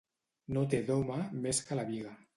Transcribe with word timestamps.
No 0.57 0.63
té 0.71 0.79
d'home 0.89 1.21
més 1.45 1.63
que 1.69 1.81
la 1.83 1.89
biga. 1.93 2.21